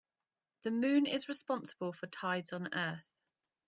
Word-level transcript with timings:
The 0.63 0.71
moon 0.71 1.05
is 1.05 1.27
responsible 1.29 1.93
for 1.93 2.07
tides 2.07 2.53
on 2.53 2.73
earth. 2.73 3.05